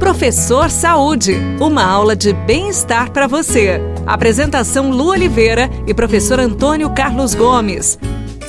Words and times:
Professor 0.00 0.68
Saúde, 0.70 1.36
uma 1.60 1.84
aula 1.84 2.16
de 2.16 2.32
bem-estar 2.32 3.12
para 3.12 3.26
você. 3.26 3.78
Apresentação 4.06 4.90
Lu 4.90 5.10
Oliveira 5.10 5.68
e 5.86 5.92
professor 5.92 6.40
Antônio 6.40 6.88
Carlos 6.90 7.34
Gomes. 7.34 7.98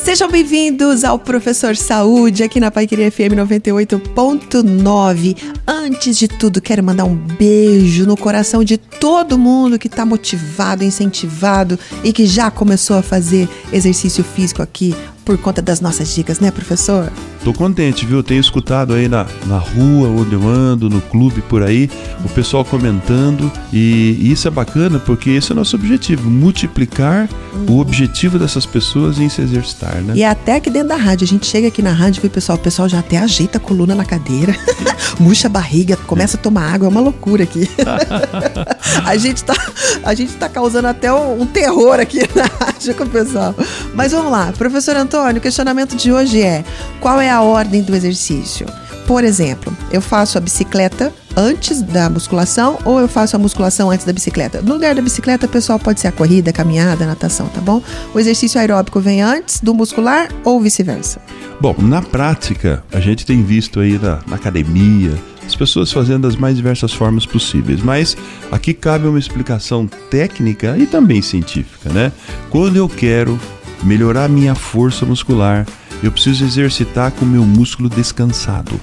Sejam 0.02 0.32
bem-vindos 0.32 1.04
ao 1.04 1.20
Professor 1.20 1.76
Saúde 1.76 2.42
aqui 2.42 2.62
na 2.62 2.72
Paiqueria 2.72 3.12
FM 3.12 3.36
98.9. 3.36 5.36
Antes 5.68 6.18
de 6.18 6.30
tudo, 6.30 6.62
quero 6.62 6.82
mandar 6.82 7.04
um 7.04 7.16
beijo 7.16 8.06
no 8.06 8.16
coração 8.16 8.64
de 8.64 8.78
todo 8.78 9.38
mundo 9.38 9.78
que 9.78 9.88
está 9.88 10.06
motivado, 10.06 10.86
incentivado 10.86 11.78
e 12.02 12.14
que 12.14 12.26
já 12.26 12.50
começou 12.50 12.98
a 12.98 13.04
fazer 13.04 13.50
exercício 13.74 14.24
físico 14.24 14.62
aqui 14.62 14.96
por 15.26 15.38
conta 15.38 15.62
das 15.62 15.82
nossas 15.82 16.16
dicas, 16.16 16.40
né, 16.40 16.50
professor? 16.50 17.12
Tô 17.44 17.54
contente, 17.54 18.06
viu? 18.06 18.22
Tenho 18.22 18.40
escutado 18.40 18.94
aí 18.94 19.08
na, 19.08 19.26
na 19.48 19.58
rua, 19.58 20.10
onde 20.10 20.34
eu 20.34 20.48
ando, 20.48 20.90
no 20.90 21.02
clube 21.02 21.42
por 21.42 21.64
aí, 21.64 21.90
o 22.24 22.30
pessoal 22.30 22.64
comentando 22.64 23.52
e, 23.74 24.18
e 24.20 24.32
isso 24.32 24.48
é 24.48 24.52
bacana 24.52 25.00
porque 25.00 25.32
esse 25.32 25.52
é 25.52 25.54
o 25.54 25.56
nosso 25.56 25.76
objetivo, 25.76 26.30
multiplicar 26.30 27.28
uhum. 27.54 27.76
o 27.76 27.80
objetivo 27.80 28.38
dessas 28.38 28.66
pessoas 28.66 29.20
em 29.20 29.28
se 29.28 29.42
exercitar, 29.42 29.96
né? 29.96 30.14
E 30.16 30.24
até 30.24 30.58
aqui 30.58 30.70
dentro 30.70 30.90
da 30.90 30.96
rádio, 30.96 31.26
a 31.26 31.28
gente 31.28 31.48
chega 31.48 31.68
aqui 31.68 31.82
na 31.82 31.92
rádio 31.92 32.22
e 32.24 32.28
o 32.28 32.30
pessoal, 32.30 32.58
o 32.58 32.62
pessoal 32.62 32.88
já 32.88 33.00
até 33.00 33.18
ajeita 33.18 33.58
a 33.58 33.62
coluna 33.62 33.96
na 33.96 34.06
cadeira, 34.06 34.56
murcha 35.20 35.48
a 35.48 35.50
barriga, 35.50 35.98
começa 35.98 36.38
a 36.38 36.40
tomar 36.40 36.72
água, 36.72 36.88
é 36.88 36.90
uma 36.90 37.02
loucura 37.02 37.44
aqui. 37.44 37.68
a 39.06 39.18
gente 39.18 39.44
tá, 39.44 39.56
a 40.04 40.14
gente 40.14 40.34
tá 40.34 40.50
causando 40.50 40.88
até 40.88 41.12
um, 41.12 41.42
um 41.42 41.46
terror 41.46 42.00
aqui 42.00 42.20
na 42.36 42.44
rádio 42.44 42.96
com 42.96 43.04
o 43.04 43.10
pessoal. 43.10 43.56
Mas 43.94 44.12
vamos 44.12 44.32
lá, 44.32 44.52
professor 44.58 44.96
Antônio, 44.96 45.38
o 45.38 45.42
questionamento 45.42 45.96
de 45.96 46.12
hoje 46.12 46.42
é: 46.42 46.64
qual 47.00 47.20
é 47.20 47.30
a 47.30 47.42
ordem 47.42 47.82
do 47.82 47.96
exercício? 47.96 48.66
Por 49.08 49.24
exemplo, 49.24 49.76
eu 49.92 50.02
faço 50.02 50.38
a 50.38 50.42
bicicleta 50.42 51.12
antes 51.36 51.82
da 51.82 52.10
musculação 52.10 52.78
ou 52.86 53.00
eu 53.00 53.08
faço 53.08 53.36
a 53.36 53.40
musculação 53.40 53.90
antes 53.90 54.06
da 54.06 54.14
bicicleta? 54.14 54.62
No 54.62 54.74
lugar 54.74 54.96
da 54.96 55.02
bicicleta, 55.02 55.48
pessoal, 55.48 55.80
pode 55.80 56.00
ser 56.00 56.08
a 56.08 56.12
corrida, 56.12 56.52
a 56.52 56.54
caminhada, 56.54 57.04
a 57.04 57.08
natação, 57.08 57.48
tá 57.48 57.60
bom? 57.60 57.82
O 58.14 58.20
exercício 58.20 58.60
aeróbico 58.60 59.00
vem 59.00 59.22
antes 59.22 59.60
do 59.60 59.74
muscular 59.74 60.30
ou 60.44 60.62
vice-versa? 60.62 61.20
Bom, 61.60 61.76
na 61.80 62.02
prática, 62.02 62.84
a 62.92 63.00
gente 63.00 63.26
tem 63.26 63.44
visto 63.44 63.80
aí 63.80 64.00
na, 64.00 64.20
na 64.28 64.36
academia, 64.36 65.14
as 65.46 65.56
pessoas 65.56 65.92
fazendo 65.92 66.24
das 66.24 66.36
mais 66.36 66.56
diversas 66.56 66.94
formas 66.94 67.26
possíveis, 67.26 67.82
mas 67.82 68.16
aqui 68.52 68.74
cabe 68.74 69.08
uma 69.08 69.20
explicação 69.20 69.88
técnica 70.10 70.78
e 70.78 70.86
também 70.86 71.22
científica, 71.22 71.90
né? 71.90 72.12
Quando 72.50 72.76
eu 72.78 72.88
quero 72.88 73.40
melhorar 73.84 74.30
minha 74.30 74.56
força 74.56 75.06
muscular, 75.06 75.66
eu 76.04 76.12
preciso 76.12 76.44
exercitar 76.44 77.12
com 77.12 77.26
o 77.26 77.28
meu 77.28 77.44
músculo 77.44 77.90
descansado. 77.90 78.80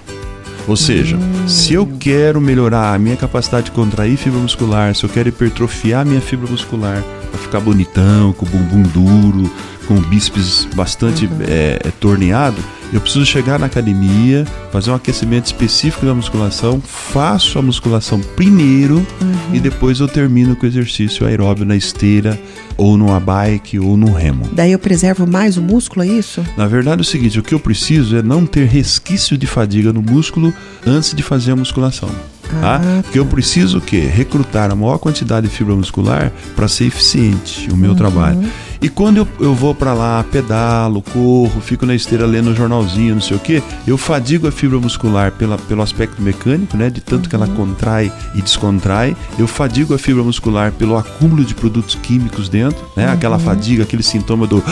Ou 0.69 0.77
seja, 0.77 1.19
se 1.47 1.73
eu 1.73 1.89
quero 1.99 2.41
melhorar 2.41 2.95
a 2.95 2.99
minha 2.99 3.17
capacidade 3.17 3.67
de 3.67 3.71
contrair 3.73 4.19
fibra 4.19 4.39
muscular, 4.39 4.95
se 4.95 5.03
eu 5.03 5.09
quero 5.09 5.31
hipertrofiar 5.31 6.05
minha 6.05 6.21
fibra 6.21 6.49
muscular, 6.49 7.03
para 7.31 7.41
ficar 7.41 7.61
bonitão, 7.61 8.35
com 8.35 8.45
o 8.45 8.49
bumbum 8.49 8.83
duro, 8.83 9.51
com 9.87 9.95
o 9.95 10.01
bíceps 10.03 10.69
bastante 10.75 11.25
uhum. 11.25 11.39
é, 11.41 11.79
é, 11.83 11.91
torneado, 11.99 12.63
eu 12.93 13.01
preciso 13.01 13.25
chegar 13.25 13.59
na 13.59 13.67
academia, 13.67 14.47
fazer 14.71 14.91
um 14.91 14.95
aquecimento 14.95 15.47
específico 15.47 16.05
da 16.05 16.15
musculação, 16.15 16.83
faço 16.83 17.59
a 17.59 17.63
musculação 17.63 18.21
primeiro 18.37 18.97
uhum. 18.97 19.28
E 19.53 19.61
depois 19.61 20.01
eu 20.01 20.09
termino 20.09 20.55
com 20.55 20.65
o 20.65 20.69
exercício 20.69 21.27
aeróbio 21.27 21.65
na 21.65 21.77
esteira, 21.77 22.39
ou 22.77 22.97
numa 22.97 23.19
bike, 23.19 23.79
ou 23.79 23.97
no 23.97 24.13
remo. 24.13 24.49
Daí 24.53 24.73
eu 24.73 24.79
preservo 24.79 25.27
mais 25.27 25.57
o 25.57 25.63
músculo, 25.63 26.05
é 26.05 26.09
isso? 26.09 26.45
Na 26.57 26.67
verdade 26.67 27.01
é 27.01 27.03
o 27.03 27.05
seguinte, 27.05 27.39
o 27.39 27.43
que 27.43 27.55
eu 27.55 27.61
preciso 27.61 28.17
é 28.17 28.23
não 28.23 28.47
ter 28.47 28.67
resquício 28.67 29.37
de 29.37 29.47
fadiga 29.47 29.93
no 29.93 30.03
músculo 30.03 30.53
antes 30.87 31.15
de 31.15 31.23
fazer 31.23 31.53
a 31.53 31.57
musculação. 31.57 32.11
Tá? 32.49 32.81
Ah, 32.83 33.03
Porque 33.03 33.19
eu 33.19 33.27
preciso 33.27 33.79
o 33.79 33.81
quê? 33.81 34.01
Recrutar 34.01 34.71
a 34.71 34.75
maior 34.75 34.99
quantidade 34.99 35.49
de 35.49 35.55
fibra 35.55 35.75
muscular 35.75 36.33
para 36.57 36.69
ser 36.69 36.87
eficiente 36.87 37.71
o 37.71 37.77
meu 37.77 37.91
uhum. 37.91 37.97
trabalho. 37.97 38.49
E 38.81 38.89
quando 38.89 39.17
eu, 39.17 39.29
eu 39.41 39.55
vou 39.55 39.75
para 39.75 39.93
lá, 39.93 40.25
pedalo, 40.31 41.03
corro, 41.03 41.61
fico 41.61 41.85
na 41.85 41.95
esteira 41.95 42.25
lendo 42.25 42.51
um 42.51 42.55
jornalzinho, 42.55 43.15
não 43.15 43.21
sei 43.21 43.37
o 43.37 43.41
que, 43.41 43.63
eu 43.87 43.99
fadigo 43.99 44.47
a 44.47 44.53
fibra 44.53 44.79
muscular 44.79 45.33
pela, 45.33 45.59
pelo 45.59 45.83
aspecto 45.83 46.23
mecânico, 46.23 46.77
né? 46.77 46.89
De 46.89 47.01
tanto 47.01 47.25
uhum. 47.25 47.29
que 47.29 47.35
ela 47.35 47.47
uhum. 47.47 47.55
contrai 47.55 48.13
e 48.35 48.43
descontrai. 48.43 49.17
Eu 49.39 49.49
fadigo 49.49 49.95
a 49.95 49.99
fibra 49.99 50.23
muscular 50.23 50.71
pelo 50.73 50.97
acúmulo 50.97 51.45
de 51.45 51.55
produtos 51.55 51.97
químicos 51.97 52.49
dentro, 52.49 52.85
né? 52.95 53.07
Uhum. 53.07 53.13
Aquela 53.13 53.39
fadiga, 53.39 53.83
aquele 53.83 54.03
sintoma 54.03 54.47
do 54.47 54.63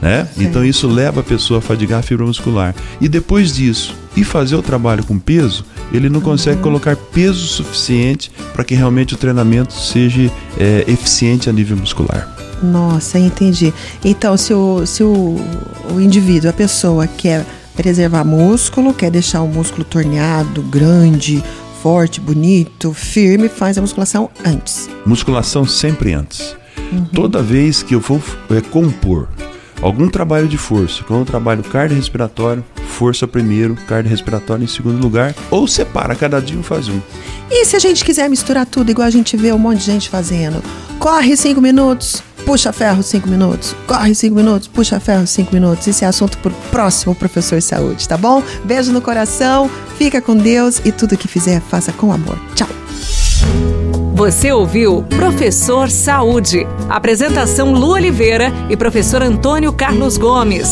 né? 0.00 0.28
Então 0.38 0.64
isso 0.64 0.88
leva 0.88 1.20
a 1.20 1.22
pessoa 1.22 1.58
a 1.58 1.60
fadigar 1.62 2.00
a 2.00 2.02
fibra 2.02 2.24
muscular. 2.24 2.74
E 3.00 3.08
depois 3.08 3.52
disso, 3.52 3.94
e 4.16 4.24
fazer 4.24 4.56
o 4.56 4.62
trabalho 4.62 5.04
com 5.04 5.18
peso, 5.18 5.64
ele 5.92 6.08
não 6.08 6.20
consegue 6.20 6.56
uhum. 6.56 6.62
colocar 6.62 6.96
peso 6.96 7.46
suficiente 7.46 8.30
para 8.52 8.64
que 8.64 8.74
realmente 8.74 9.14
o 9.14 9.16
treinamento 9.16 9.72
seja 9.72 10.30
é, 10.58 10.84
eficiente 10.88 11.48
a 11.48 11.52
nível 11.52 11.76
muscular. 11.76 12.28
Nossa, 12.62 13.18
entendi. 13.18 13.72
Então, 14.04 14.36
se 14.36 14.52
o, 14.52 14.84
se 14.86 15.02
o, 15.02 15.36
o 15.94 16.00
indivíduo, 16.00 16.50
a 16.50 16.52
pessoa 16.52 17.06
quer 17.06 17.44
preservar 17.74 18.24
músculo, 18.24 18.92
quer 18.92 19.10
deixar 19.10 19.40
o 19.40 19.48
músculo 19.48 19.84
torneado, 19.84 20.60
grande, 20.62 21.42
forte, 21.82 22.20
bonito, 22.20 22.92
firme, 22.92 23.48
faz 23.48 23.78
a 23.78 23.80
musculação 23.80 24.28
antes. 24.44 24.90
Musculação 25.06 25.64
sempre 25.64 26.12
antes. 26.12 26.54
Uhum. 26.92 27.04
Toda 27.06 27.42
vez 27.42 27.82
que 27.82 27.94
eu 27.94 28.00
vou 28.00 28.20
é, 28.50 28.60
compor 28.60 29.28
algum 29.82 30.08
trabalho 30.08 30.48
de 30.48 30.58
força, 30.58 31.02
como 31.04 31.20
um 31.20 31.24
trabalho 31.24 31.62
cardiorrespiratório, 31.62 32.64
força 32.88 33.26
primeiro, 33.26 33.76
cardiorrespiratório 33.86 34.64
em 34.64 34.68
segundo 34.68 35.00
lugar, 35.00 35.34
ou 35.50 35.66
separa, 35.66 36.14
cada 36.14 36.40
dia 36.40 36.62
faz 36.62 36.88
um. 36.88 37.00
E 37.50 37.64
se 37.64 37.76
a 37.76 37.78
gente 37.78 38.04
quiser 38.04 38.28
misturar 38.28 38.66
tudo, 38.66 38.90
igual 38.90 39.06
a 39.06 39.10
gente 39.10 39.36
vê 39.36 39.52
um 39.52 39.58
monte 39.58 39.78
de 39.78 39.86
gente 39.86 40.08
fazendo? 40.08 40.62
Corre 40.98 41.36
cinco 41.36 41.60
minutos, 41.60 42.22
puxa 42.44 42.72
ferro 42.72 43.02
cinco 43.02 43.28
minutos, 43.28 43.74
corre 43.86 44.14
cinco 44.14 44.36
minutos, 44.36 44.68
puxa 44.68 45.00
ferro 45.00 45.26
cinco 45.26 45.54
minutos. 45.54 45.86
Esse 45.86 46.04
é 46.04 46.08
assunto 46.08 46.38
para 46.38 46.52
o 46.52 46.54
próximo 46.70 47.14
professor 47.14 47.60
saúde, 47.60 48.08
tá 48.08 48.16
bom? 48.16 48.42
Beijo 48.64 48.92
no 48.92 49.00
coração, 49.00 49.70
fica 49.96 50.20
com 50.20 50.36
Deus 50.36 50.80
e 50.84 50.92
tudo 50.92 51.16
que 51.16 51.28
fizer, 51.28 51.60
faça 51.60 51.92
com 51.92 52.12
amor. 52.12 52.38
Tchau! 52.54 52.79
Você 54.20 54.52
ouviu 54.52 55.02
Professor 55.04 55.88
Saúde. 55.88 56.66
Apresentação 56.90 57.72
Lu 57.72 57.92
Oliveira 57.92 58.52
e 58.68 58.76
professor 58.76 59.22
Antônio 59.22 59.72
Carlos 59.72 60.18
Gomes. 60.18 60.68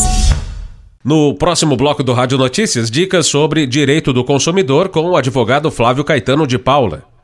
No 1.03 1.33
próximo 1.33 1.75
bloco 1.75 2.03
do 2.03 2.13
Rádio 2.13 2.37
Notícias, 2.37 2.91
dicas 2.91 3.25
sobre 3.25 3.65
direito 3.65 4.13
do 4.13 4.23
consumidor 4.23 4.89
com 4.89 5.09
o 5.09 5.17
advogado 5.17 5.71
Flávio 5.71 6.03
Caetano 6.03 6.45
de 6.45 6.59
Paula. 6.59 7.08